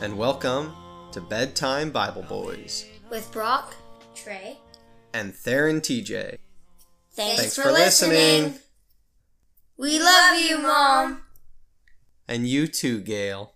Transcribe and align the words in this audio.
and 0.00 0.16
welcome 0.16 0.72
to 1.12 1.20
Bedtime 1.20 1.90
Bible 1.90 2.22
Boys 2.22 2.86
with 3.10 3.30
Brock, 3.32 3.74
Trey. 4.14 4.58
and 5.12 5.34
Theron 5.34 5.80
TJ. 5.80 6.38
Thanks, 7.12 7.40
Thanks 7.40 7.56
for, 7.56 7.62
for 7.62 7.72
listening. 7.72 8.10
listening. 8.44 8.60
We 9.76 9.98
love 9.98 10.40
you, 10.40 10.58
Mom. 10.58 11.22
And 12.28 12.46
you 12.48 12.66
too, 12.66 13.00
Gail. 13.00 13.54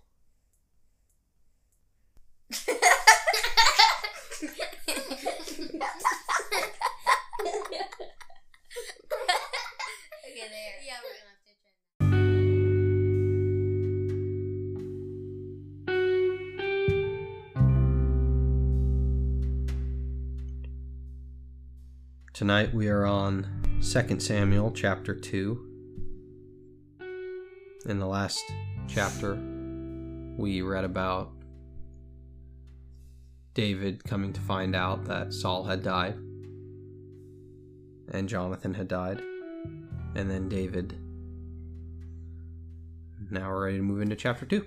Tonight 22.34 22.74
we 22.74 22.88
are 22.88 23.06
on 23.06 23.46
2 23.80 24.18
Samuel 24.18 24.72
chapter 24.72 25.14
2. 25.14 25.70
In 27.86 28.00
the 28.00 28.08
last 28.08 28.42
chapter, 28.88 29.36
we 30.36 30.60
read 30.60 30.82
about 30.82 31.30
David 33.54 34.02
coming 34.02 34.32
to 34.32 34.40
find 34.40 34.74
out 34.74 35.04
that 35.04 35.32
Saul 35.32 35.62
had 35.62 35.84
died 35.84 36.16
and 38.10 38.28
Jonathan 38.28 38.74
had 38.74 38.88
died. 38.88 39.22
And 40.16 40.28
then 40.28 40.48
David. 40.48 40.98
Now 43.30 43.48
we're 43.48 43.66
ready 43.66 43.76
to 43.76 43.82
move 43.84 44.02
into 44.02 44.16
chapter 44.16 44.44
2. 44.44 44.66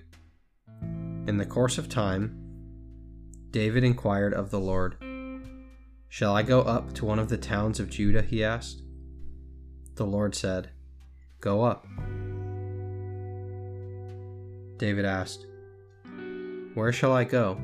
In 1.27 1.35
the 1.35 1.45
course 1.45 1.77
of 1.77 1.89
time, 1.89 2.33
David 3.51 3.83
inquired 3.83 4.33
of 4.33 4.51
the 4.51 4.59
Lord. 4.61 4.95
Shall 6.09 6.35
I 6.35 6.41
go 6.41 6.61
up 6.61 6.93
to 6.93 7.05
one 7.05 7.19
of 7.19 7.29
the 7.29 7.37
towns 7.37 7.79
of 7.79 7.89
Judah? 7.89 8.21
he 8.21 8.43
asked. 8.43 8.81
The 9.95 10.05
Lord 10.05 10.35
said, 10.35 10.69
Go 11.41 11.63
up. 11.63 11.85
David 14.77 15.05
asked, 15.05 15.45
Where 16.73 16.93
shall 16.93 17.13
I 17.13 17.23
go? 17.23 17.59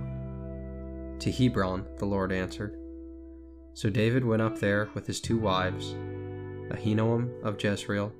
To 1.19 1.31
Hebron, 1.31 1.85
the 1.97 2.05
Lord 2.05 2.31
answered. 2.31 2.77
So 3.75 3.89
David 3.89 4.25
went 4.25 4.41
up 4.41 4.59
there 4.59 4.89
with 4.93 5.07
his 5.07 5.21
two 5.21 5.37
wives, 5.37 5.93
Ahinoam 6.69 7.41
of 7.43 7.63
Jezreel, 7.63 8.11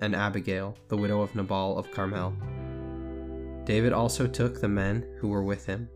and 0.00 0.16
Abigail, 0.16 0.76
the 0.88 0.96
widow 0.96 1.22
of 1.22 1.34
Nabal 1.34 1.78
of 1.78 1.90
Carmel. 1.90 2.34
David 3.64 3.92
also 3.92 4.26
took 4.26 4.60
the 4.60 4.68
men 4.68 5.06
who 5.18 5.28
were 5.28 5.42
with 5.42 5.66
him, 5.66 5.88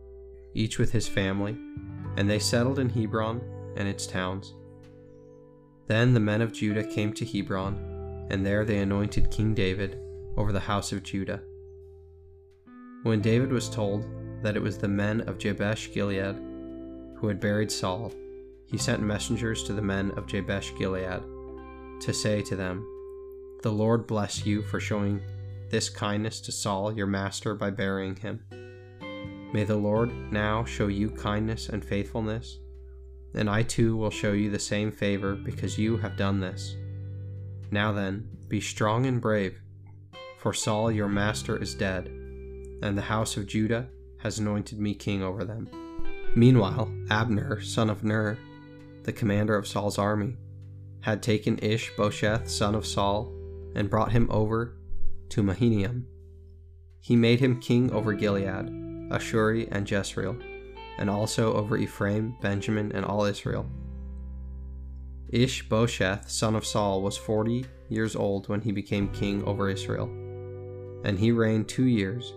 each 0.54 0.78
with 0.78 0.92
his 0.92 1.08
family, 1.08 1.56
and 2.16 2.28
they 2.28 2.38
settled 2.38 2.78
in 2.78 2.88
Hebron 2.88 3.40
and 3.76 3.88
its 3.88 4.06
towns. 4.06 4.54
Then 5.86 6.14
the 6.14 6.20
men 6.20 6.40
of 6.40 6.52
Judah 6.52 6.84
came 6.84 7.12
to 7.14 7.24
Hebron, 7.24 8.28
and 8.30 8.46
there 8.46 8.64
they 8.64 8.78
anointed 8.78 9.30
King 9.30 9.54
David 9.54 9.98
over 10.36 10.52
the 10.52 10.60
house 10.60 10.92
of 10.92 11.02
Judah. 11.02 11.42
When 13.02 13.20
David 13.20 13.50
was 13.50 13.68
told 13.68 14.06
that 14.42 14.56
it 14.56 14.62
was 14.62 14.78
the 14.78 14.86
men 14.86 15.22
of 15.22 15.38
Jabesh 15.38 15.92
Gilead 15.92 16.36
who 17.16 17.26
had 17.26 17.40
buried 17.40 17.72
Saul, 17.72 18.12
he 18.66 18.78
sent 18.78 19.02
messengers 19.02 19.64
to 19.64 19.72
the 19.72 19.82
men 19.82 20.12
of 20.12 20.28
Jabesh 20.28 20.72
Gilead 20.78 21.22
to 22.02 22.12
say 22.12 22.40
to 22.42 22.54
them, 22.54 22.86
The 23.62 23.72
Lord 23.72 24.06
bless 24.06 24.46
you 24.46 24.62
for 24.62 24.78
showing 24.78 25.20
this 25.70 25.90
kindness 25.90 26.40
to 26.42 26.52
Saul 26.52 26.92
your 26.92 27.08
master 27.08 27.56
by 27.56 27.70
burying 27.70 28.14
him. 28.14 28.44
May 29.52 29.64
the 29.64 29.76
Lord 29.76 30.12
now 30.32 30.64
show 30.64 30.86
you 30.86 31.10
kindness 31.10 31.68
and 31.68 31.84
faithfulness 31.84 32.59
and 33.34 33.48
I 33.48 33.62
too 33.62 33.96
will 33.96 34.10
show 34.10 34.32
you 34.32 34.50
the 34.50 34.58
same 34.58 34.90
favor 34.90 35.34
because 35.34 35.78
you 35.78 35.96
have 35.98 36.16
done 36.16 36.40
this. 36.40 36.76
Now 37.70 37.92
then, 37.92 38.28
be 38.48 38.60
strong 38.60 39.06
and 39.06 39.20
brave, 39.20 39.60
for 40.38 40.52
Saul 40.52 40.90
your 40.90 41.08
master 41.08 41.56
is 41.56 41.74
dead, 41.74 42.06
and 42.82 42.96
the 42.96 43.02
house 43.02 43.36
of 43.36 43.46
Judah 43.46 43.88
has 44.18 44.38
anointed 44.38 44.80
me 44.80 44.94
king 44.94 45.22
over 45.22 45.44
them. 45.44 45.68
Meanwhile, 46.34 46.92
Abner, 47.10 47.60
son 47.60 47.90
of 47.90 48.04
Ner, 48.04 48.38
the 49.04 49.12
commander 49.12 49.56
of 49.56 49.66
Saul's 49.66 49.98
army, 49.98 50.36
had 51.00 51.22
taken 51.22 51.58
Ish 51.58 51.92
Bosheth, 51.96 52.48
son 52.48 52.74
of 52.74 52.86
Saul, 52.86 53.32
and 53.74 53.88
brought 53.88 54.12
him 54.12 54.28
over 54.30 54.76
to 55.30 55.42
Mahanaim. 55.42 56.06
He 57.00 57.16
made 57.16 57.40
him 57.40 57.60
king 57.60 57.90
over 57.92 58.12
Gilead, 58.12 58.66
Ashuri, 59.10 59.68
and 59.70 59.90
Jezreel 59.90 60.36
and 61.00 61.10
also 61.10 61.54
over 61.54 61.76
Ephraim, 61.76 62.36
Benjamin, 62.40 62.92
and 62.92 63.04
all 63.04 63.24
Israel. 63.24 63.66
Ish 65.30 65.68
Bosheth, 65.68 66.30
son 66.30 66.54
of 66.54 66.66
Saul, 66.66 67.02
was 67.02 67.16
forty 67.16 67.64
years 67.88 68.14
old 68.14 68.48
when 68.48 68.60
he 68.60 68.70
became 68.70 69.08
king 69.08 69.42
over 69.44 69.68
Israel, 69.68 70.06
and 71.04 71.18
he 71.18 71.32
reigned 71.32 71.68
two 71.68 71.86
years. 71.86 72.34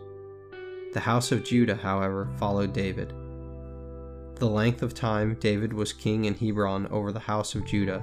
The 0.94 1.02
house 1.02 1.32
of 1.32 1.44
Judah, 1.44 1.76
however, 1.76 2.30
followed 2.38 2.72
David. 2.72 3.14
The 4.36 4.50
length 4.50 4.82
of 4.82 4.94
time 4.94 5.36
David 5.40 5.74
was 5.74 5.92
king 5.92 6.26
in 6.26 6.34
Hebron 6.34 6.88
over 6.88 7.12
the 7.12 7.20
house 7.20 7.56
of 7.56 7.66
Judah 7.66 8.02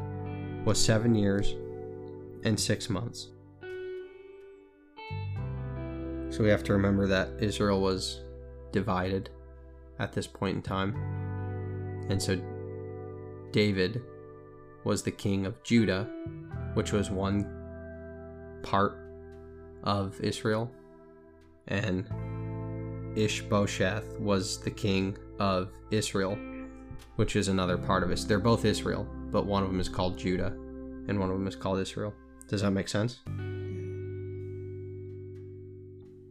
was 0.65 0.79
seven 0.79 1.15
years 1.15 1.55
and 2.45 2.59
six 2.59 2.91
months. 2.91 3.29
So 6.31 6.43
we 6.45 6.51
have 6.51 6.65
to 6.65 6.73
remember 6.73 7.07
that 7.07 7.31
Israel 7.41 7.81
was 7.81 8.21
divided 8.73 9.31
at 10.01 10.13
this 10.13 10.27
point 10.27 10.57
in 10.57 10.63
time. 10.63 10.95
And 12.09 12.21
so 12.21 12.41
David 13.53 14.03
was 14.85 15.03
the 15.03 15.11
king 15.11 15.47
of 15.47 15.63
Judah, 15.63 16.09
which 16.75 16.93
was 16.93 17.11
one 17.11 17.47
part 18.63 18.99
of 19.85 20.21
Israel, 20.21 20.71
and 21.69 22.07
Ishbosheth 23.17 24.19
was 24.19 24.61
the 24.61 24.71
king 24.71 25.17
of 25.39 25.71
Israel, 25.91 26.39
which 27.17 27.37
is 27.37 27.49
another 27.49 27.77
part 27.77 28.03
of 28.03 28.11
it. 28.11 28.25
They're 28.27 28.39
both 28.39 28.65
Israel, 28.65 29.07
but 29.31 29.47
one 29.47 29.63
of 29.63 29.69
them 29.69 29.81
is 29.81 29.89
called 29.89 30.19
Judah, 30.19 30.53
and 31.09 31.19
one 31.19 31.31
of 31.31 31.37
them 31.37 31.47
is 31.47 31.57
called 31.57 31.79
Israel. 31.79 32.15
Does 32.49 32.63
that 32.63 32.71
make 32.71 32.89
sense? 32.89 33.21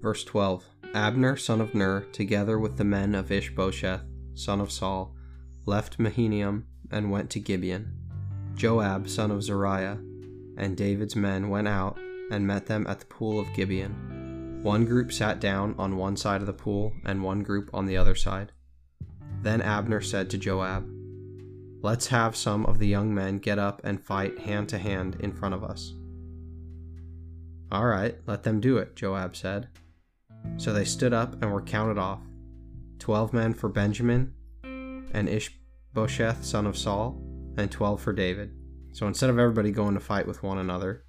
Verse 0.01 0.23
12 0.23 0.65
Abner, 0.93 1.37
son 1.37 1.61
of 1.61 1.75
Ner, 1.75 2.01
together 2.11 2.57
with 2.57 2.77
the 2.77 2.83
men 2.83 3.13
of 3.13 3.31
Ishbosheth, 3.31 4.01
son 4.33 4.59
of 4.59 4.71
Saul, 4.71 5.15
left 5.65 5.99
Mahanaim 5.99 6.65
and 6.89 7.11
went 7.11 7.29
to 7.31 7.39
Gibeon. 7.39 7.93
Joab, 8.55 9.07
son 9.07 9.29
of 9.29 9.43
Zeruiah, 9.43 9.99
and 10.57 10.75
David's 10.75 11.15
men 11.15 11.49
went 11.49 11.67
out 11.67 11.99
and 12.31 12.47
met 12.47 12.65
them 12.65 12.87
at 12.87 12.99
the 12.99 13.05
pool 13.05 13.39
of 13.39 13.53
Gibeon. 13.53 14.61
One 14.63 14.85
group 14.85 15.13
sat 15.13 15.39
down 15.39 15.75
on 15.77 15.95
one 15.95 16.17
side 16.17 16.41
of 16.41 16.47
the 16.47 16.53
pool, 16.53 16.93
and 17.05 17.23
one 17.23 17.43
group 17.43 17.69
on 17.73 17.85
the 17.85 17.95
other 17.95 18.15
side. 18.15 18.51
Then 19.41 19.61
Abner 19.61 20.01
said 20.01 20.29
to 20.31 20.37
Joab, 20.37 20.89
Let's 21.81 22.07
have 22.07 22.35
some 22.35 22.65
of 22.65 22.79
the 22.79 22.87
young 22.87 23.13
men 23.13 23.37
get 23.37 23.57
up 23.57 23.79
and 23.83 24.03
fight 24.03 24.39
hand 24.39 24.67
to 24.69 24.79
hand 24.79 25.17
in 25.19 25.31
front 25.33 25.55
of 25.55 25.63
us. 25.63 25.93
All 27.71 27.85
right, 27.85 28.17
let 28.25 28.43
them 28.43 28.59
do 28.59 28.77
it, 28.77 28.95
Joab 28.95 29.35
said. 29.35 29.69
So 30.57 30.73
they 30.73 30.85
stood 30.85 31.13
up 31.13 31.41
and 31.41 31.51
were 31.51 31.61
counted 31.61 31.97
off 31.97 32.19
twelve 32.99 33.33
men 33.33 33.53
for 33.53 33.69
Benjamin 33.69 34.33
and 34.63 35.29
Ishbosheth, 35.29 36.43
son 36.43 36.65
of 36.65 36.77
Saul, 36.77 37.21
and 37.57 37.71
twelve 37.71 38.01
for 38.01 38.13
David. 38.13 38.51
So 38.91 39.07
instead 39.07 39.29
of 39.29 39.39
everybody 39.39 39.71
going 39.71 39.93
to 39.93 39.99
fight 39.99 40.27
with 40.27 40.43
one 40.43 40.57
another, 40.57 41.05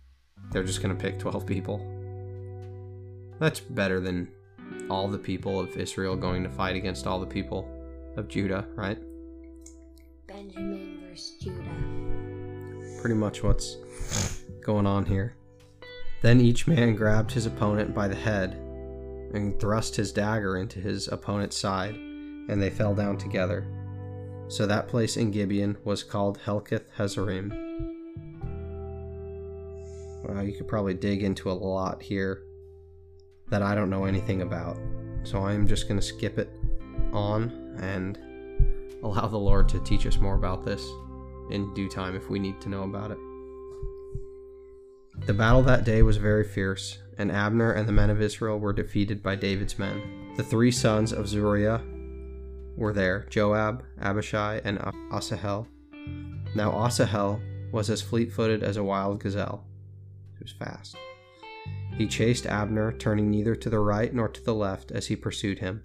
they're 0.50 0.64
just 0.64 0.82
going 0.82 0.96
to 0.96 1.00
pick 1.00 1.18
12 1.18 1.46
people. 1.46 1.78
That's 3.38 3.60
better 3.60 4.00
than 4.00 4.28
all 4.90 5.08
the 5.08 5.18
people 5.18 5.60
of 5.60 5.76
Israel 5.76 6.16
going 6.16 6.42
to 6.42 6.50
fight 6.50 6.76
against 6.76 7.06
all 7.06 7.20
the 7.20 7.26
people 7.26 7.68
of 8.16 8.28
Judah, 8.28 8.66
right? 8.74 8.98
Benjamin 10.26 11.00
versus 11.08 11.36
Judah. 11.40 13.00
Pretty 13.00 13.14
much 13.14 13.42
what's 13.42 13.76
going 14.64 14.86
on 14.86 15.06
here. 15.06 15.36
Then 16.22 16.40
each 16.40 16.66
man 16.66 16.94
grabbed 16.94 17.32
his 17.32 17.46
opponent 17.46 17.94
by 17.94 18.08
the 18.08 18.14
head 18.14 18.60
and 19.32 19.58
thrust 19.58 19.96
his 19.96 20.12
dagger 20.12 20.56
into 20.56 20.80
his 20.80 21.08
opponent's 21.08 21.56
side, 21.56 21.94
and 21.94 22.60
they 22.60 22.70
fell 22.70 22.94
down 22.94 23.16
together. 23.16 23.66
So 24.48 24.66
that 24.66 24.88
place 24.88 25.16
in 25.16 25.30
Gibeon 25.30 25.76
was 25.84 26.02
called 26.02 26.40
Helkath 26.44 26.84
Hazzurim. 26.96 27.50
Well, 30.24 30.44
you 30.44 30.52
could 30.52 30.68
probably 30.68 30.94
dig 30.94 31.22
into 31.22 31.50
a 31.50 31.52
lot 31.52 32.02
here 32.02 32.42
that 33.48 33.62
I 33.62 33.74
don't 33.74 33.90
know 33.90 34.04
anything 34.04 34.42
about. 34.42 34.78
So 35.22 35.44
I'm 35.44 35.66
just 35.66 35.88
going 35.88 36.00
to 36.00 36.06
skip 36.06 36.38
it 36.38 36.50
on 37.12 37.76
and 37.80 38.18
allow 39.02 39.26
the 39.26 39.38
Lord 39.38 39.68
to 39.70 39.80
teach 39.80 40.06
us 40.06 40.18
more 40.18 40.34
about 40.34 40.64
this 40.64 40.86
in 41.50 41.72
due 41.74 41.88
time 41.88 42.14
if 42.16 42.28
we 42.30 42.38
need 42.38 42.60
to 42.60 42.68
know 42.68 42.82
about 42.84 43.10
it. 43.10 43.18
The 45.26 45.34
battle 45.34 45.62
that 45.62 45.84
day 45.84 46.02
was 46.02 46.16
very 46.16 46.44
fierce, 46.44 46.98
and 47.20 47.30
Abner 47.30 47.72
and 47.72 47.86
the 47.86 47.92
men 47.92 48.08
of 48.08 48.22
Israel 48.22 48.58
were 48.58 48.72
defeated 48.72 49.22
by 49.22 49.36
David's 49.36 49.78
men. 49.78 50.32
The 50.38 50.42
three 50.42 50.70
sons 50.70 51.12
of 51.12 51.28
Zeruiah 51.28 51.82
were 52.76 52.94
there 52.94 53.26
Joab, 53.28 53.84
Abishai, 54.00 54.62
and 54.64 54.78
Asahel. 55.12 55.68
Now 56.54 56.72
Asahel 56.72 57.42
was 57.72 57.90
as 57.90 58.00
fleet 58.00 58.32
footed 58.32 58.62
as 58.62 58.78
a 58.78 58.84
wild 58.84 59.20
gazelle. 59.20 59.66
He 60.38 60.44
was 60.44 60.52
fast. 60.52 60.96
He 61.98 62.06
chased 62.06 62.46
Abner, 62.46 62.92
turning 62.92 63.30
neither 63.30 63.54
to 63.54 63.68
the 63.68 63.80
right 63.80 64.14
nor 64.14 64.28
to 64.28 64.42
the 64.42 64.54
left 64.54 64.90
as 64.90 65.08
he 65.08 65.14
pursued 65.14 65.58
him. 65.58 65.82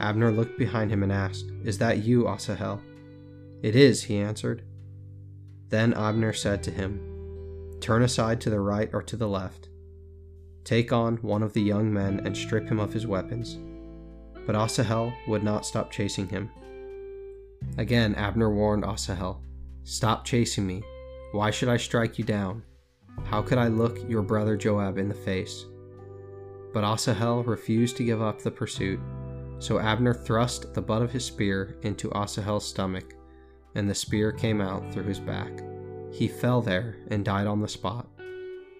Abner 0.00 0.32
looked 0.32 0.58
behind 0.58 0.90
him 0.90 1.02
and 1.02 1.12
asked, 1.12 1.44
Is 1.64 1.76
that 1.78 1.98
you, 1.98 2.26
Asahel? 2.26 2.80
It 3.62 3.76
is, 3.76 4.04
he 4.04 4.16
answered. 4.16 4.62
Then 5.68 5.92
Abner 5.92 6.32
said 6.32 6.62
to 6.62 6.70
him, 6.70 7.78
Turn 7.82 8.02
aside 8.02 8.40
to 8.40 8.50
the 8.50 8.60
right 8.60 8.88
or 8.94 9.02
to 9.02 9.16
the 9.16 9.28
left. 9.28 9.68
Take 10.66 10.92
on 10.92 11.18
one 11.18 11.44
of 11.44 11.52
the 11.52 11.62
young 11.62 11.92
men 11.92 12.22
and 12.24 12.36
strip 12.36 12.68
him 12.68 12.80
of 12.80 12.92
his 12.92 13.06
weapons. 13.06 13.56
But 14.46 14.56
Asahel 14.56 15.12
would 15.28 15.44
not 15.44 15.64
stop 15.64 15.92
chasing 15.92 16.28
him. 16.28 16.50
Again, 17.78 18.16
Abner 18.16 18.52
warned 18.52 18.84
Asahel, 18.84 19.40
Stop 19.84 20.24
chasing 20.24 20.66
me. 20.66 20.82
Why 21.30 21.52
should 21.52 21.68
I 21.68 21.76
strike 21.76 22.18
you 22.18 22.24
down? 22.24 22.64
How 23.26 23.42
could 23.42 23.58
I 23.58 23.68
look 23.68 23.96
your 24.08 24.22
brother 24.22 24.56
Joab 24.56 24.98
in 24.98 25.08
the 25.08 25.14
face? 25.14 25.66
But 26.74 26.82
Asahel 26.82 27.44
refused 27.44 27.96
to 27.98 28.04
give 28.04 28.20
up 28.20 28.42
the 28.42 28.50
pursuit, 28.50 28.98
so 29.60 29.78
Abner 29.78 30.14
thrust 30.14 30.74
the 30.74 30.82
butt 30.82 31.00
of 31.00 31.12
his 31.12 31.24
spear 31.24 31.78
into 31.82 32.10
Asahel's 32.10 32.66
stomach, 32.66 33.14
and 33.76 33.88
the 33.88 33.94
spear 33.94 34.32
came 34.32 34.60
out 34.60 34.92
through 34.92 35.04
his 35.04 35.20
back. 35.20 35.62
He 36.10 36.26
fell 36.26 36.60
there 36.60 36.96
and 37.06 37.24
died 37.24 37.46
on 37.46 37.60
the 37.60 37.68
spot. 37.68 38.08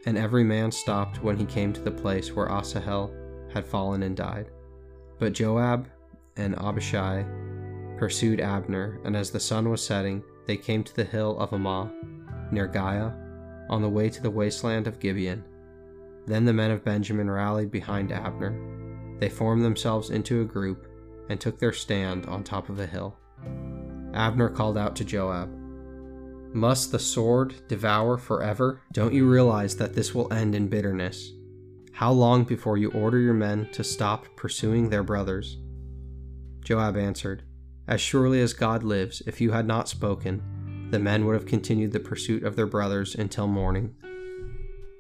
And 0.07 0.17
every 0.17 0.45
man 0.45 0.71
stopped 0.71 1.23
when 1.23 1.37
he 1.37 1.45
came 1.45 1.73
to 1.73 1.83
the 1.83 1.91
place 1.91 2.33
where 2.35 2.51
Asahel 2.51 3.13
had 3.53 3.67
fallen 3.67 4.05
and 4.05 4.17
died. 4.17 4.51
But 5.19 5.33
Joab 5.33 5.89
and 6.37 6.55
Abishai 6.57 7.25
pursued 7.99 8.41
Abner, 8.41 9.01
and 9.05 9.17
as 9.17 9.31
the 9.31 9.41
sun 9.41 9.69
was 9.69 9.85
setting, 9.85 10.23
they 10.47 10.57
came 10.57 10.85
to 10.85 10.95
the 10.95 11.05
hill 11.05 11.39
of 11.39 11.51
Ammah, 11.51 11.91
near 12.53 12.69
Giah, 12.69 13.15
on 13.69 13.83
the 13.83 13.89
way 13.89 14.09
to 14.09 14.23
the 14.23 14.31
wasteland 14.31 14.87
of 14.87 15.01
Gibeon. 15.01 15.43
Then 16.27 16.45
the 16.45 16.53
men 16.53 16.71
of 16.71 16.85
Benjamin 16.85 17.31
rallied 17.31 17.71
behind 17.71 18.13
Abner. 18.13 18.55
They 19.19 19.29
formed 19.29 19.65
themselves 19.65 20.11
into 20.11 20.43
a 20.43 20.45
group 20.45 20.87
and 21.29 21.41
took 21.41 21.59
their 21.59 21.73
stand 21.73 22.27
on 22.27 22.45
top 22.45 22.69
of 22.69 22.79
a 22.79 22.87
hill. 22.87 23.17
Abner 24.15 24.49
called 24.49 24.79
out 24.79 24.95
to 24.97 25.05
Joab, 25.05 25.51
Must 26.53 26.93
the 26.93 26.99
sword 26.99 27.55
devour 27.69 28.17
forever? 28.17 28.81
Don't 28.93 29.15
you 29.15 29.29
realize 29.29 29.77
that 29.77 29.95
this 29.95 30.15
will 30.15 30.33
end 30.33 30.55
in 30.55 30.69
bitterness? 30.69 31.33
How 31.93 32.13
long 32.13 32.45
before 32.45 32.77
you 32.77 32.91
order 32.91 33.19
your 33.19 33.35
men 33.35 33.69
to 33.73 33.83
stop 33.83 34.27
pursuing 34.37 34.89
their 34.89 35.03
brothers? 35.03 35.59
Joab 36.65 36.97
answered, 36.97 37.43
As 37.89 38.01
surely 38.01 38.41
as 38.41 38.53
God 38.53 38.83
lives, 38.83 39.23
if 39.27 39.41
you 39.41 39.53
had 39.53 39.67
not 39.67 39.89
spoken, 39.89 40.89
the 40.91 40.99
men 40.99 41.25
would 41.25 41.35
have 41.35 41.47
continued 41.47 41.93
the 41.93 42.01
pursuit 42.01 42.43
of 42.43 42.57
their 42.57 42.67
brothers 42.67 43.15
until 43.15 43.47
morning. 43.47 43.95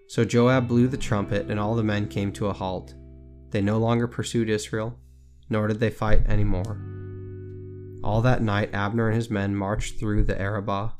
So 0.08 0.24
Joab 0.24 0.68
blew 0.68 0.88
the 0.88 0.96
trumpet, 0.96 1.50
and 1.50 1.58
all 1.58 1.74
the 1.74 1.82
men 1.82 2.08
came 2.08 2.32
to 2.32 2.46
a 2.46 2.52
halt. 2.52 2.94
They 3.50 3.60
no 3.60 3.78
longer 3.78 4.06
pursued 4.06 4.48
Israel, 4.48 4.98
nor 5.48 5.68
did 5.68 5.80
they 5.80 5.90
fight 5.90 6.22
any 6.26 6.44
more. 6.44 6.80
All 8.02 8.22
that 8.22 8.42
night, 8.42 8.72
Abner 8.72 9.08
and 9.08 9.16
his 9.16 9.30
men 9.30 9.56
marched 9.56 9.98
through 9.98 10.24
the 10.24 10.40
Arabah. 10.40 10.94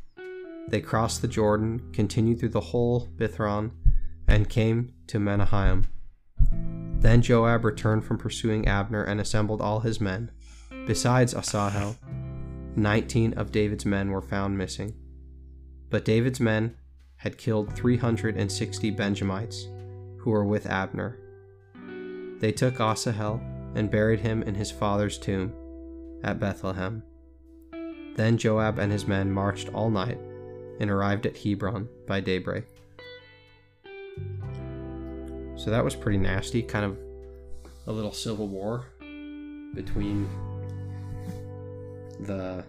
They 0.69 0.81
crossed 0.81 1.23
the 1.23 1.29
Jordan, 1.29 1.91
continued 1.93 2.41
through 2.41 2.51
the 2.51 2.61
whole 2.61 3.09
Bithron, 3.17 3.71
and 4.27 4.49
came 4.49 4.93
to 5.07 5.21
Mahanaim. 5.21 5.87
Then 6.99 7.23
Joab 7.23 7.65
returned 7.65 8.05
from 8.05 8.19
pursuing 8.19 8.67
Abner 8.67 9.05
and 9.05 9.21
assembled 9.21 9.61
all 9.61 9.81
his 9.81 10.01
men, 10.01 10.33
besides 10.87 11.35
Asahel, 11.35 11.97
Nineteen 12.75 13.33
of 13.35 13.53
David's 13.53 13.87
men 13.87 14.11
were 14.11 14.21
found 14.21 14.59
missing. 14.59 14.95
But 15.89 16.05
David's 16.05 16.41
men 16.41 16.77
had 17.17 17.39
killed 17.39 17.75
360 17.75 18.91
Benjamites 18.91 19.69
who 20.19 20.31
were 20.31 20.45
with 20.45 20.67
Abner. 20.67 21.19
They 22.41 22.53
took 22.53 22.81
Asahel 22.81 23.41
and 23.75 23.91
buried 23.91 24.21
him 24.21 24.43
in 24.43 24.55
his 24.55 24.71
father's 24.71 25.17
tomb 25.17 25.55
at 26.23 26.39
Bethlehem. 26.39 27.03
Then 28.17 28.37
Joab 28.37 28.79
and 28.79 28.93
his 28.93 29.07
men 29.07 29.33
marched 29.33 29.69
all 29.73 29.91
night 29.91 30.19
and 30.81 30.91
arrived 30.91 31.27
at 31.27 31.37
Hebron 31.37 31.89
by 32.07 32.21
daybreak. 32.21 32.65
So 35.57 35.71
that 35.71 35.83
was 35.85 35.95
pretty 35.97 36.19
nasty, 36.19 36.63
kind 36.63 36.85
of 36.85 36.99
a 37.87 37.93
little 37.93 38.13
civil 38.13 38.49
war 38.49 38.85
between 39.75 40.29
the 42.21 42.65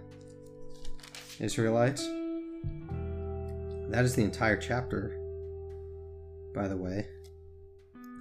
Israelites. 1.39 2.07
That 3.89 4.03
is 4.03 4.15
the 4.15 4.23
entire 4.23 4.57
chapter, 4.57 5.17
by 6.53 6.67
the 6.67 6.75
way. 6.75 7.07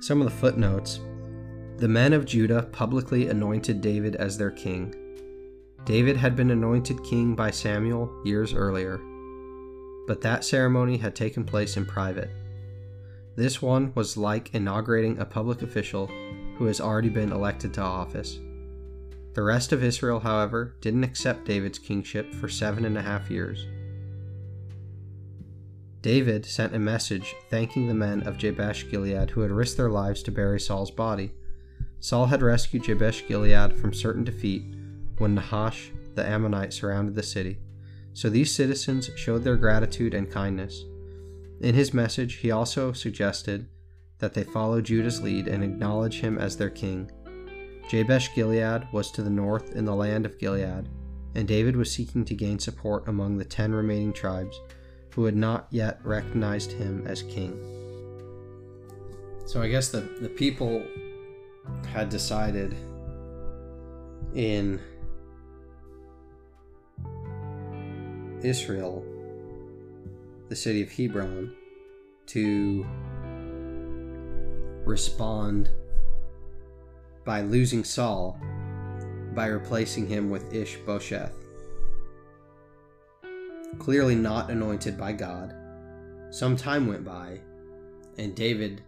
Some 0.00 0.20
of 0.20 0.26
the 0.26 0.36
footnotes 0.36 1.00
The 1.78 1.88
men 1.88 2.12
of 2.12 2.24
Judah 2.24 2.62
publicly 2.72 3.28
anointed 3.28 3.80
David 3.80 4.16
as 4.16 4.38
their 4.38 4.50
king. 4.50 4.94
David 5.84 6.16
had 6.16 6.34
been 6.34 6.50
anointed 6.50 7.04
king 7.04 7.34
by 7.34 7.50
Samuel 7.50 8.10
years 8.24 8.54
earlier, 8.54 8.98
but 10.06 10.20
that 10.20 10.44
ceremony 10.44 10.96
had 10.96 11.14
taken 11.14 11.44
place 11.44 11.76
in 11.76 11.84
private. 11.84 12.30
This 13.36 13.60
one 13.60 13.92
was 13.94 14.16
like 14.16 14.54
inaugurating 14.54 15.18
a 15.18 15.24
public 15.24 15.62
official 15.62 16.06
who 16.56 16.66
has 16.66 16.80
already 16.80 17.10
been 17.10 17.32
elected 17.32 17.74
to 17.74 17.82
office. 17.82 18.38
The 19.34 19.42
rest 19.42 19.72
of 19.72 19.84
Israel, 19.84 20.20
however, 20.20 20.74
didn't 20.80 21.04
accept 21.04 21.44
David's 21.44 21.78
kingship 21.78 22.32
for 22.32 22.48
seven 22.48 22.86
and 22.86 22.96
a 22.96 23.02
half 23.02 23.30
years. 23.30 23.66
David 26.00 26.46
sent 26.46 26.74
a 26.74 26.78
message 26.78 27.34
thanking 27.50 27.88
the 27.88 27.94
men 27.94 28.22
of 28.22 28.38
Jabesh 28.38 28.88
Gilead 28.90 29.30
who 29.30 29.42
had 29.42 29.50
risked 29.50 29.76
their 29.76 29.90
lives 29.90 30.22
to 30.22 30.30
bury 30.30 30.60
Saul's 30.60 30.90
body. 30.90 31.32
Saul 32.00 32.26
had 32.26 32.42
rescued 32.42 32.84
Jabesh 32.84 33.26
Gilead 33.26 33.76
from 33.76 33.92
certain 33.92 34.24
defeat 34.24 34.62
when 35.18 35.34
Nahash 35.34 35.90
the 36.14 36.26
Ammonite 36.26 36.72
surrounded 36.72 37.14
the 37.14 37.22
city, 37.22 37.58
so 38.16 38.30
these 38.30 38.54
citizens 38.54 39.10
showed 39.14 39.44
their 39.44 39.56
gratitude 39.56 40.14
and 40.14 40.30
kindness. 40.30 40.86
In 41.60 41.74
his 41.74 41.92
message, 41.92 42.36
he 42.36 42.50
also 42.50 42.92
suggested 42.92 43.68
that 44.20 44.32
they 44.32 44.42
follow 44.42 44.80
Judah's 44.80 45.20
lead 45.20 45.48
and 45.48 45.62
acknowledge 45.62 46.20
him 46.20 46.38
as 46.38 46.56
their 46.56 46.70
king. 46.70 47.10
Jabesh 47.90 48.34
Gilead 48.34 48.88
was 48.90 49.10
to 49.10 49.22
the 49.22 49.28
north 49.28 49.76
in 49.76 49.84
the 49.84 49.94
land 49.94 50.24
of 50.24 50.38
Gilead, 50.38 50.88
and 51.34 51.46
David 51.46 51.76
was 51.76 51.92
seeking 51.92 52.24
to 52.24 52.34
gain 52.34 52.58
support 52.58 53.06
among 53.06 53.36
the 53.36 53.44
ten 53.44 53.74
remaining 53.74 54.14
tribes 54.14 54.58
who 55.12 55.26
had 55.26 55.36
not 55.36 55.66
yet 55.70 56.00
recognized 56.02 56.72
him 56.72 57.06
as 57.06 57.22
king. 57.22 57.52
So 59.44 59.60
I 59.60 59.68
guess 59.68 59.90
the, 59.90 60.00
the 60.22 60.30
people 60.30 60.82
had 61.92 62.08
decided 62.08 62.74
in 64.34 64.80
Israel, 68.42 69.04
the 70.48 70.56
city 70.56 70.82
of 70.82 70.90
Hebron, 70.90 71.54
to 72.26 72.86
respond 74.84 75.70
by 77.24 77.42
losing 77.42 77.82
Saul 77.84 78.40
by 79.36 79.46
replacing 79.46 80.08
him 80.08 80.30
with 80.30 80.54
Ishbosheth. 80.54 81.34
Clearly 83.78 84.14
not 84.14 84.50
anointed 84.50 84.96
by 84.96 85.12
God. 85.12 85.54
Some 86.30 86.56
time 86.56 86.86
went 86.86 87.04
by, 87.04 87.40
and 88.16 88.34
David 88.34 88.82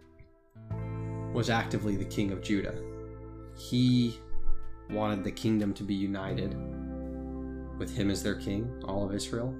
was 1.31 1.51
actively 1.51 1.95
the 1.95 2.05
king 2.05 2.31
of 2.31 2.41
Judah. 2.41 2.75
He 3.55 4.19
wanted 4.89 5.23
the 5.23 5.31
kingdom 5.31 5.73
to 5.75 5.83
be 5.83 5.93
united 5.93 6.55
with 7.79 7.95
him 7.95 8.11
as 8.11 8.21
their 8.21 8.35
king, 8.35 8.83
all 8.85 9.05
of 9.05 9.15
Israel. 9.15 9.55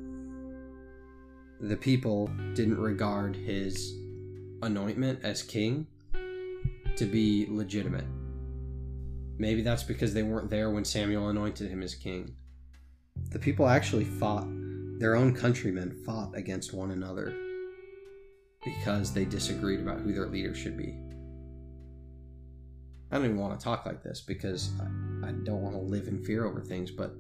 The 1.62 1.78
people 1.78 2.30
didn't 2.54 2.78
regard 2.78 3.36
his 3.36 3.96
anointment 4.62 5.22
as 5.24 5.42
king 5.42 5.88
to 6.96 7.06
be 7.06 7.48
legitimate 7.50 8.06
Maybe 9.40 9.62
that's 9.62 9.84
because 9.84 10.14
they 10.14 10.22
weren't 10.22 10.50
there 10.50 10.70
when 10.70 10.84
Samuel 10.84 11.30
anointed 11.30 11.72
him 11.72 11.82
as 11.82 11.96
king. 11.96 12.36
The 13.32 13.40
people 13.40 13.70
actually 13.70 14.04
fought, 14.04 14.46
their 15.00 15.16
own 15.16 15.34
countrymen 15.34 16.04
fought 16.06 16.36
against 16.36 16.74
one 16.74 16.92
another 16.92 17.34
because 18.66 19.14
they 19.14 19.24
disagreed 19.24 19.80
about 19.80 20.02
who 20.02 20.12
their 20.12 20.28
leader 20.28 20.54
should 20.54 20.78
be. 20.78 21.00
I 23.10 23.16
don't 23.16 23.26
even 23.26 23.38
want 23.38 23.58
to 23.58 23.64
talk 23.64 23.86
like 23.86 24.04
this 24.04 24.20
because 24.20 24.72
I, 24.82 25.30
I 25.30 25.32
don't 25.32 25.62
want 25.62 25.76
to 25.76 25.82
live 25.82 26.10
in 26.10 26.22
fear 26.22 26.46
over 26.46 26.60
things, 26.60 26.92
but 26.92 27.16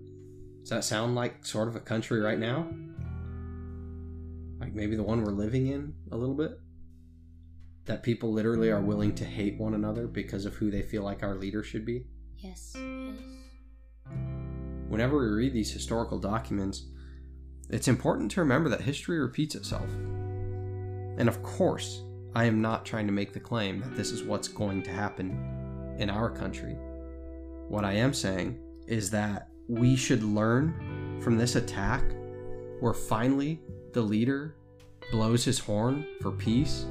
does 0.70 0.76
that 0.76 0.84
sound 0.84 1.16
like 1.16 1.44
sort 1.44 1.68
of 1.68 1.76
a 1.76 1.80
country 1.80 2.20
right 2.20 2.38
now? 2.38 2.68
Like 4.60 4.76
maybe 4.76 4.96
the 4.96 5.02
one 5.02 5.24
we're 5.24 5.32
living 5.32 5.66
in 5.66 5.96
a 6.12 6.16
little 6.16 6.36
bit? 6.36 6.60
That 7.86 8.04
people 8.04 8.32
literally 8.32 8.70
are 8.70 8.80
willing 8.80 9.16
to 9.16 9.26
hate 9.26 9.58
one 9.58 9.74
another 9.74 10.06
because 10.06 10.46
of 10.46 10.54
who 10.54 10.70
they 10.70 10.84
feel 10.84 11.02
like 11.02 11.24
our 11.24 11.34
leader 11.34 11.64
should 11.64 11.86
be? 11.86 12.06
Yes. 12.38 12.76
Yes. 12.76 13.16
Whenever 14.90 15.18
we 15.18 15.26
read 15.26 15.54
these 15.54 15.72
historical 15.72 16.20
documents, 16.20 16.86
it's 17.72 17.88
important 17.88 18.30
to 18.32 18.42
remember 18.42 18.70
that 18.70 18.82
history 18.82 19.18
repeats 19.18 19.56
itself. 19.56 19.90
And 21.18 21.28
of 21.28 21.42
course, 21.42 22.04
I 22.36 22.46
am 22.46 22.62
not 22.62 22.86
trying 22.86 23.08
to 23.08 23.12
make 23.14 23.34
the 23.34 23.40
claim 23.40 23.82
that 23.82 23.96
this 23.96 24.12
is 24.12 24.22
what's 24.22 24.48
going 24.48 24.84
to 24.84 24.92
happen 24.92 25.96
in 25.98 26.12
our 26.12 26.30
country. 26.30 26.78
What 27.68 27.86
I 27.86 27.94
am 27.94 28.14
saying 28.14 28.60
is 28.86 29.10
that 29.10 29.50
we 29.70 29.96
should 29.96 30.24
learn 30.24 31.20
from 31.22 31.38
this 31.38 31.56
attack 31.56 32.04
where 32.80 32.94
finally 32.94 33.62
the 33.94 34.02
leader 34.02 34.56
blows 35.12 35.46
his 35.46 35.60
horn 35.60 36.06
for 36.22 36.32
peace. 36.32 36.86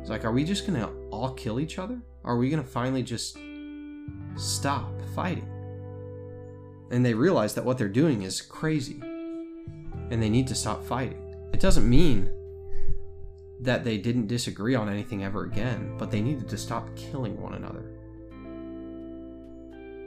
It's 0.00 0.08
like, 0.08 0.24
are 0.24 0.32
we 0.32 0.42
just 0.42 0.66
gonna 0.66 0.90
all 1.10 1.34
kill 1.34 1.60
each 1.60 1.78
other? 1.78 2.00
Are 2.24 2.36
we 2.36 2.48
gonna 2.48 2.64
finally 2.64 3.02
just 3.02 3.38
stop 4.36 4.90
fighting? 5.14 5.48
And 6.90 7.04
they 7.04 7.14
realize 7.14 7.54
that 7.54 7.64
what 7.64 7.76
they're 7.76 7.88
doing 7.88 8.22
is 8.22 8.40
crazy 8.40 9.00
and 10.10 10.22
they 10.22 10.30
need 10.30 10.48
to 10.48 10.54
stop 10.54 10.82
fighting. 10.82 11.22
It 11.52 11.60
doesn't 11.60 11.88
mean 11.88 12.30
that 13.60 13.84
they 13.84 13.98
didn't 13.98 14.26
disagree 14.26 14.74
on 14.74 14.88
anything 14.88 15.22
ever 15.22 15.44
again, 15.44 15.96
but 15.98 16.10
they 16.10 16.22
needed 16.22 16.48
to 16.48 16.56
stop 16.56 16.88
killing 16.96 17.38
one 17.38 17.54
another. 17.54 17.84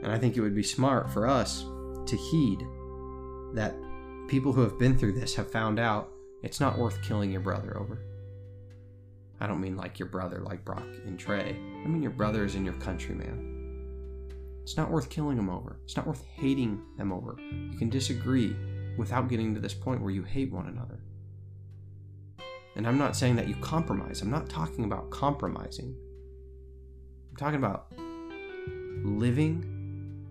And 0.02 0.12
I 0.12 0.18
think 0.18 0.36
it 0.36 0.40
would 0.40 0.56
be 0.56 0.64
smart 0.64 1.08
for 1.08 1.26
us 1.26 1.64
to 2.06 2.16
heed 2.16 2.66
that 3.54 3.74
people 4.28 4.52
who 4.52 4.62
have 4.62 4.78
been 4.78 4.98
through 4.98 5.12
this 5.12 5.34
have 5.34 5.50
found 5.50 5.78
out 5.78 6.10
it's 6.42 6.60
not 6.60 6.78
worth 6.78 7.02
killing 7.02 7.30
your 7.30 7.40
brother 7.40 7.78
over. 7.78 8.00
I 9.40 9.46
don't 9.46 9.60
mean 9.60 9.76
like 9.76 9.98
your 9.98 10.08
brother, 10.08 10.40
like 10.40 10.64
Brock 10.64 10.86
and 11.06 11.18
Trey. 11.18 11.56
I 11.84 11.88
mean 11.88 12.02
your 12.02 12.12
brothers 12.12 12.54
and 12.54 12.64
your 12.64 12.74
countryman. 12.74 13.52
It's 14.62 14.76
not 14.76 14.90
worth 14.90 15.10
killing 15.10 15.36
them 15.36 15.50
over. 15.50 15.78
It's 15.84 15.96
not 15.96 16.06
worth 16.06 16.24
hating 16.36 16.80
them 16.96 17.12
over. 17.12 17.36
You 17.38 17.76
can 17.78 17.90
disagree 17.90 18.56
without 18.96 19.28
getting 19.28 19.54
to 19.54 19.60
this 19.60 19.74
point 19.74 20.00
where 20.00 20.10
you 20.10 20.22
hate 20.22 20.52
one 20.52 20.66
another. 20.68 21.00
And 22.76 22.86
I'm 22.86 22.98
not 22.98 23.16
saying 23.16 23.36
that 23.36 23.48
you 23.48 23.54
compromise. 23.56 24.22
I'm 24.22 24.30
not 24.30 24.48
talking 24.48 24.84
about 24.84 25.10
compromising. 25.10 25.94
I'm 27.30 27.36
talking 27.36 27.58
about 27.58 27.92
living 29.04 29.73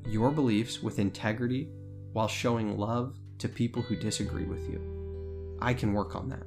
your 0.07 0.31
beliefs 0.31 0.81
with 0.81 0.99
integrity 0.99 1.69
while 2.11 2.27
showing 2.27 2.77
love 2.77 3.15
to 3.39 3.49
people 3.49 3.81
who 3.81 3.95
disagree 3.95 4.45
with 4.45 4.69
you. 4.69 5.57
I 5.61 5.73
can 5.73 5.93
work 5.93 6.15
on 6.15 6.29
that. 6.29 6.43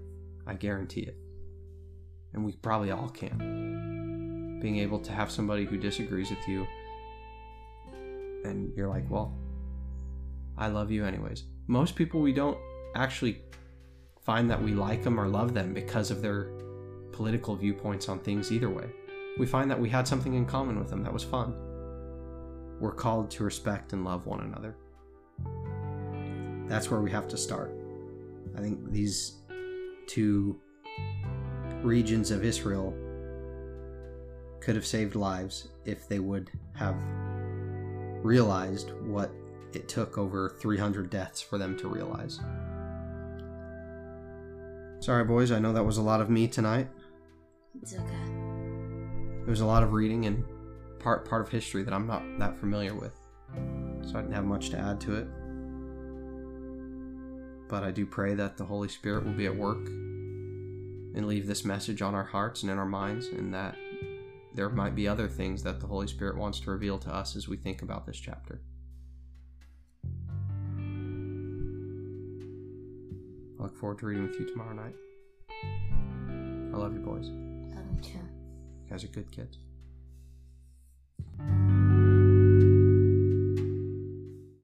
I 0.46 0.54
guarantee 0.54 1.02
it. 1.02 1.16
And 2.32 2.44
we 2.44 2.52
probably 2.52 2.90
all 2.90 3.08
can. 3.08 4.60
Being 4.60 4.78
able 4.78 5.00
to 5.00 5.12
have 5.12 5.30
somebody 5.30 5.64
who 5.64 5.76
disagrees 5.76 6.30
with 6.30 6.46
you 6.48 6.66
and 8.44 8.72
you're 8.76 8.88
like, 8.88 9.04
well, 9.10 9.36
I 10.56 10.68
love 10.68 10.90
you 10.90 11.04
anyways. 11.04 11.44
Most 11.66 11.96
people 11.96 12.20
we 12.20 12.32
don't 12.32 12.58
actually 12.94 13.42
find 14.24 14.50
that 14.50 14.62
we 14.62 14.72
like 14.72 15.02
them 15.02 15.20
or 15.20 15.28
love 15.28 15.54
them 15.54 15.74
because 15.74 16.10
of 16.10 16.22
their 16.22 16.50
political 17.12 17.56
viewpoints 17.56 18.08
on 18.08 18.18
things 18.18 18.50
either 18.52 18.70
way. 18.70 18.86
We 19.38 19.46
find 19.46 19.70
that 19.70 19.80
we 19.80 19.88
had 19.88 20.08
something 20.08 20.34
in 20.34 20.46
common 20.46 20.78
with 20.78 20.88
them 20.88 21.02
that 21.02 21.12
was 21.12 21.24
fun. 21.24 21.54
We're 22.80 22.92
called 22.92 23.30
to 23.32 23.44
respect 23.44 23.92
and 23.92 24.04
love 24.04 24.26
one 24.26 24.40
another. 24.40 24.76
That's 26.68 26.90
where 26.90 27.00
we 27.00 27.10
have 27.10 27.28
to 27.28 27.36
start. 27.36 27.74
I 28.56 28.60
think 28.60 28.90
these 28.90 29.36
two 30.06 30.60
regions 31.82 32.30
of 32.30 32.44
Israel 32.44 32.94
could 34.60 34.74
have 34.74 34.86
saved 34.86 35.14
lives 35.14 35.68
if 35.84 36.08
they 36.08 36.18
would 36.18 36.50
have 36.74 36.96
realized 38.24 38.92
what 39.02 39.30
it 39.72 39.88
took 39.88 40.18
over 40.18 40.56
300 40.60 41.10
deaths 41.10 41.40
for 41.40 41.58
them 41.58 41.76
to 41.78 41.88
realize. 41.88 42.40
Sorry, 45.00 45.24
boys, 45.24 45.52
I 45.52 45.58
know 45.58 45.72
that 45.72 45.84
was 45.84 45.98
a 45.98 46.02
lot 46.02 46.20
of 46.20 46.30
me 46.30 46.48
tonight. 46.48 46.88
It's 47.80 47.94
okay. 47.94 48.26
There 49.44 49.50
was 49.50 49.60
a 49.60 49.66
lot 49.66 49.82
of 49.82 49.92
reading 49.92 50.26
and 50.26 50.44
part 50.98 51.28
part 51.28 51.42
of 51.42 51.48
history 51.48 51.82
that 51.82 51.94
I'm 51.94 52.06
not 52.06 52.22
that 52.38 52.58
familiar 52.58 52.94
with, 52.94 53.18
so 54.02 54.18
I 54.18 54.22
didn't 54.22 54.34
have 54.34 54.44
much 54.44 54.70
to 54.70 54.78
add 54.78 55.00
to 55.02 55.16
it. 55.16 55.28
But 57.68 57.82
I 57.82 57.90
do 57.90 58.06
pray 58.06 58.34
that 58.34 58.56
the 58.56 58.64
Holy 58.64 58.88
Spirit 58.88 59.24
will 59.24 59.32
be 59.32 59.46
at 59.46 59.56
work 59.56 59.86
and 59.88 61.26
leave 61.26 61.46
this 61.46 61.64
message 61.64 62.02
on 62.02 62.14
our 62.14 62.24
hearts 62.24 62.62
and 62.62 62.70
in 62.70 62.78
our 62.78 62.86
minds, 62.86 63.26
and 63.28 63.52
that 63.54 63.76
there 64.54 64.68
might 64.68 64.94
be 64.94 65.08
other 65.08 65.28
things 65.28 65.62
that 65.62 65.80
the 65.80 65.86
Holy 65.86 66.06
Spirit 66.06 66.36
wants 66.36 66.60
to 66.60 66.70
reveal 66.70 66.98
to 66.98 67.14
us 67.14 67.36
as 67.36 67.48
we 67.48 67.56
think 67.56 67.82
about 67.82 68.06
this 68.06 68.18
chapter. 68.18 68.60
I 73.58 73.62
look 73.62 73.76
forward 73.76 73.98
to 73.98 74.06
reading 74.06 74.26
with 74.28 74.38
you 74.38 74.46
tomorrow 74.46 74.74
night. 74.74 74.94
I 76.72 76.76
love 76.76 76.92
you, 76.92 77.00
boys. 77.00 77.30
Love 77.74 77.84
you 77.94 78.00
too. 78.02 78.18
You 78.18 78.90
guys 78.90 79.02
are 79.02 79.08
good 79.08 79.30
kids. 79.32 79.58